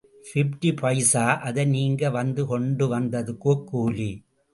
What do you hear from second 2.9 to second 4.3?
வந்ததுக்குக் கூலி.